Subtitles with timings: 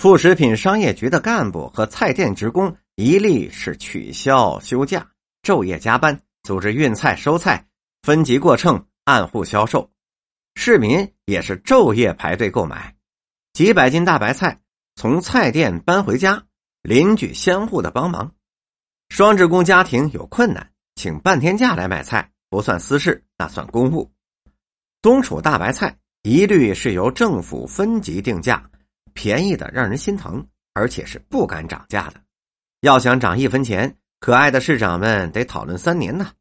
[0.00, 5.06] 副食品商业局的干部和菜店职工一律是取消休假，
[5.42, 7.66] 昼夜加班，组织运菜收菜，
[8.00, 9.90] 分级过秤，按户销售。
[10.54, 12.96] 市民也是昼夜排队购买，
[13.52, 14.58] 几百斤大白菜
[14.96, 16.44] 从菜店搬回家，
[16.80, 18.32] 邻居相互的帮忙。
[19.10, 24.10] 双职工家庭有困难，请半天假来买菜，不算私事，那算公务。
[25.02, 28.69] 冬储大白菜一律是由政府分级定价。
[29.14, 32.20] 便宜的让人心疼，而且是不敢涨价的。
[32.80, 36.32] 要想涨一分钱，可爱的市长们得讨论三年呢。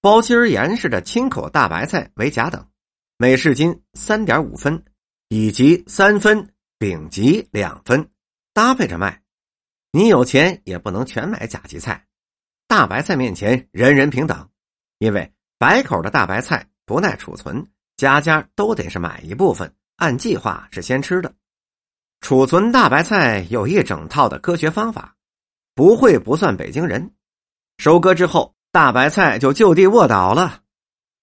[0.00, 2.66] 包心儿严实的青口大白菜为甲等，
[3.18, 4.82] 每市斤三点五分，
[5.28, 8.08] 乙级三分，丙级两分，
[8.54, 9.22] 搭配着卖。
[9.92, 12.06] 你有钱也不能全买甲级菜。
[12.66, 14.48] 大白菜面前人人平等，
[14.98, 21.34] 因为白口的大白菜不耐储存，家家都得是买一部分，按计划是先吃的。
[22.20, 25.16] 储存大白菜有一整套的科学方法，
[25.74, 27.12] 不会不算北京人。
[27.78, 30.60] 收割之后，大白菜就就地卧倒了，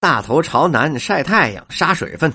[0.00, 2.32] 大头朝南晒太阳杀水分，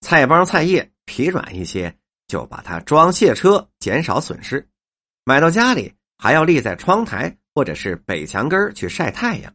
[0.00, 1.94] 菜帮菜叶皮软一些，
[2.28, 4.66] 就把它装卸车减少损失。
[5.24, 9.52] 买到家里还要立在窗台或者是北墙根去晒太阳。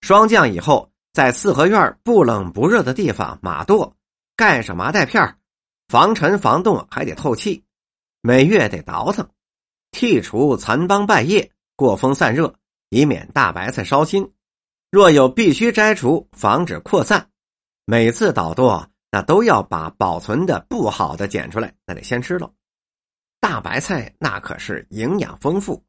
[0.00, 3.92] 霜降以后，在四合院不冷不热的地方码垛，
[4.34, 5.36] 盖上麻袋片
[5.86, 7.62] 防尘防冻还得透气。
[8.26, 9.28] 每月得倒腾，
[9.92, 12.54] 剔除残帮败叶，过风散热，
[12.88, 14.32] 以免大白菜烧心。
[14.90, 17.28] 若有必须摘除，防止扩散。
[17.84, 22.50] 每次倒垛，那都要把保存的不好的捡出来，那得先吃了。
[23.40, 25.84] 大白菜那可是营养丰富，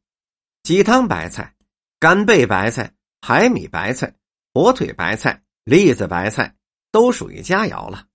[0.62, 1.54] 鸡汤白菜、
[1.98, 4.14] 干贝白菜、海米白菜、
[4.52, 6.54] 火腿白菜、栗子白菜
[6.92, 8.06] 都属于佳肴了。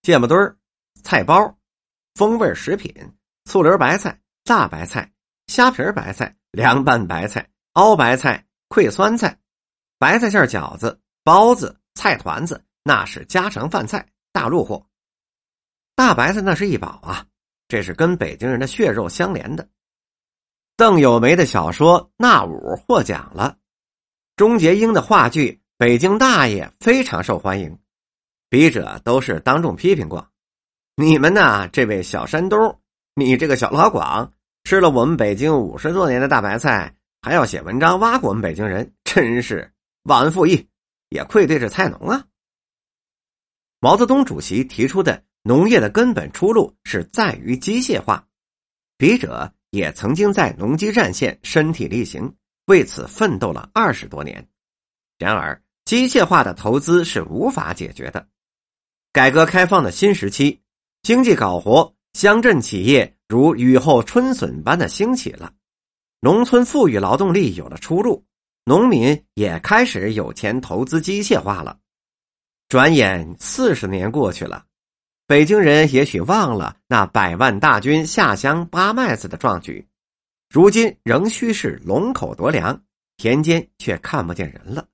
[0.00, 0.56] 芥末墩儿、
[1.04, 1.58] 菜包、
[2.14, 2.90] 风味食品。
[3.50, 5.10] 醋溜白菜、大白菜、
[5.48, 9.40] 虾皮白菜、凉拌白菜、熬白菜、烩酸菜、
[9.98, 14.86] 白菜馅饺子、包子、菜团子，那是家常饭菜，大陆货。
[15.96, 17.26] 大白菜那是一宝啊，
[17.66, 19.68] 这是跟北京人的血肉相连的。
[20.76, 23.56] 邓友梅的小说《那五》获奖了，
[24.36, 27.76] 钟杰英的话剧《北京大爷》非常受欢迎，
[28.48, 30.24] 笔者都是当众批评过。
[30.94, 32.79] 你们呢，这位小山东。
[33.20, 34.32] 你这个小老广
[34.64, 39.70] 吃了我们北京五十多年的大白菜，还要写文章挖苦我们北京人，真是
[40.04, 40.66] 忘恩负义，
[41.10, 42.24] 也愧对这菜农啊！
[43.78, 48.26] 毛泽东主席提出的农业的根本出路是在于机械化，
[48.96, 52.34] 笔者也曾经在农机战线身体力行，
[52.68, 54.48] 为此奋斗了二十多年。
[55.18, 58.26] 然而，机械化的投资是无法解决的。
[59.12, 60.62] 改革开放的新时期，
[61.02, 61.94] 经济搞活。
[62.12, 65.52] 乡镇企业如雨后春笋般的兴起了，
[66.20, 68.24] 农村富裕劳动力有了出路，
[68.64, 71.78] 农民也开始有钱投资机械化了。
[72.68, 74.64] 转眼四十年过去了，
[75.26, 79.86] 北京人也许忘了那百万大军下乡扒麦子的壮举，
[80.48, 82.82] 如今仍需是龙口夺粮，
[83.16, 84.86] 田间却看不见人了，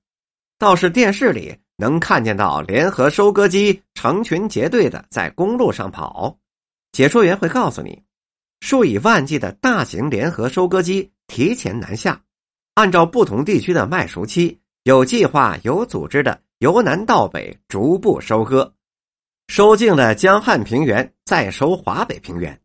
[0.59, 6.37] 倒是电视里能看见到联合收割机成群结队的在公路上跑。
[6.91, 8.03] 解说员会告诉你，
[8.59, 12.21] 数以万计的大型联合收割机提前南下，
[12.73, 18.73] 按照不同地区的麦熟期，有计划、有组织的由南到北逐步收割，
[19.47, 22.59] 收尽了江汉平原，再收华北平原。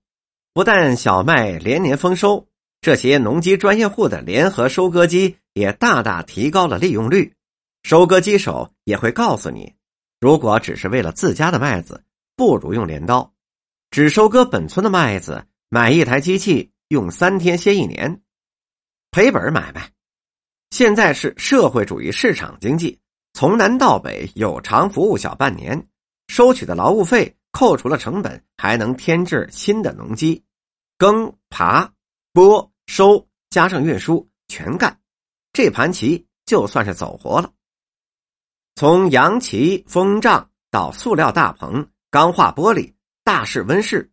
[0.55, 2.47] 不但小麦连年丰收，
[2.81, 7.33] 这些农机专业户的联合收割机也大大提高了利用率。
[7.83, 9.75] 收割机手也会告诉你，
[10.21, 12.05] 如果只是为了自家的麦子，
[12.37, 13.33] 不如用镰刀。
[13.93, 18.23] 只收割本村的麦子，买一台机器用三天歇一年，
[19.11, 19.93] 赔本买卖。
[20.71, 22.99] 现在是社会主义市场经济，
[23.35, 25.87] 从南到北有偿服务小半年，
[26.29, 30.43] 收取的劳务费扣除了成本，还能添置新的农机，
[30.97, 31.91] 耕、耙、
[32.33, 34.99] 播、收，加上运输全干，
[35.53, 37.53] 这盘棋就算是走活了。
[38.75, 42.95] 从洋旗、风帐到塑料大棚、钢化玻璃。
[43.33, 44.11] 大室温室，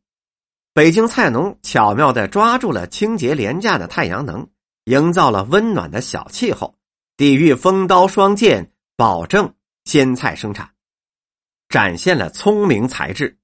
[0.74, 4.48] 北京菜农巧妙的抓住了清洁廉价的太阳能，
[4.86, 6.74] 营造了温暖的小气候，
[7.18, 10.72] 抵御风刀霜剑，保证鲜菜生产，
[11.68, 13.38] 展现了聪明才智。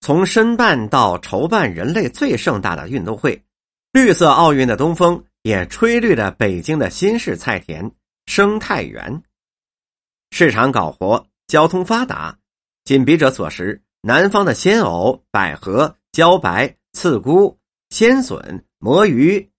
[0.00, 3.44] 从申办到筹办人类最盛大的运动会——
[3.92, 7.92] 绿色奥运的东风，也吹绿了北京的新式菜田
[8.24, 9.22] 生态园。
[10.30, 12.38] 市场搞活，交通发达，
[12.84, 13.82] 仅笔者所识。
[14.00, 17.58] 南方的鲜藕、百合、茭白、刺菇、
[17.90, 19.50] 鲜笋、魔芋、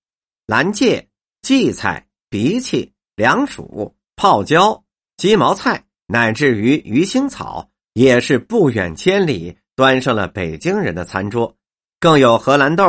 [0.45, 1.09] 兰芥、
[1.41, 4.81] 荠菜、荸荠、凉薯、泡椒、
[5.17, 11.53] 鸡毛菜，乃至于鱼腥草，也是不远千里端上了北京人的餐桌。
[11.99, 12.85] 更有荷兰豆、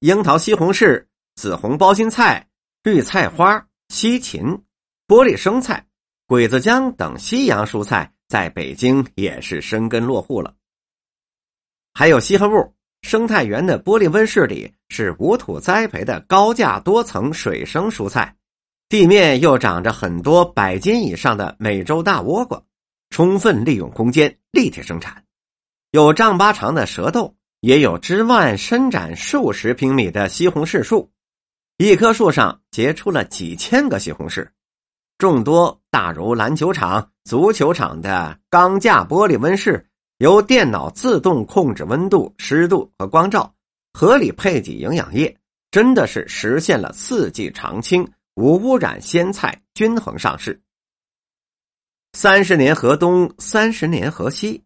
[0.00, 2.46] 樱桃、西红柿、紫红包心菜、
[2.84, 4.42] 绿菜花、西芹、
[5.08, 5.84] 玻璃生菜、
[6.28, 10.54] 鬼子姜等西洋蔬菜，在北京也是生根落户了。
[11.94, 18.34] 还有稀罕物，生态园的玻璃温室里是无土栽培的高价多层水生蔬菜，
[18.88, 22.62] 地面又长着很多百斤以上的美洲大倭瓜，
[23.10, 25.22] 充分利用空间，立体生产。
[25.90, 31.12] 有丈八长的蛇豆，也有枝蔓伸展数十平米的西红柿树，
[31.76, 34.48] 一棵树上结出了几千个西红柿。
[35.18, 39.86] 众多大如篮球场、足球场的钢架玻璃温室。
[40.22, 43.52] 由电脑自动控制温度、湿度和光照，
[43.92, 45.36] 合理配给营养液，
[45.72, 50.62] 真的是实现了四季常青、无污染鲜菜均衡上市。
[52.12, 54.62] 三十年河东，三十年河西，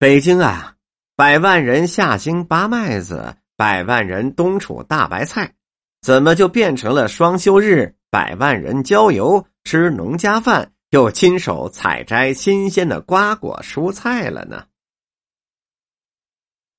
[0.00, 0.74] 北京啊，
[1.14, 5.54] 百万人下兴扒麦子，百万人冬储大白菜，
[6.00, 14.64] 怎么就变成了双休日百万人郊游吃农家饭，又亲手采摘新鲜的瓜果蔬菜了呢？